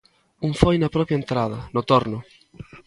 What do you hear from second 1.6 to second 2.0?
no